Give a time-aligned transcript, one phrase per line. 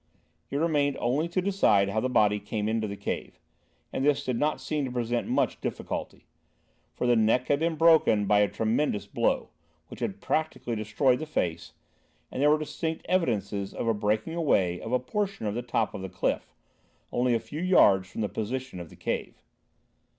[0.49, 3.37] It remained only to decide how the body came into the cave;
[3.93, 6.25] and this did not seem to present much difficulty;
[6.95, 9.49] for the neck had been broken by a tremendous blow,
[9.89, 11.73] which had practically destroyed the face,
[12.31, 15.93] and there were distinct evidences of a breaking away of a portion of the top
[15.93, 16.55] of the cliff,
[17.11, 19.39] only a few yards from the position of the cave.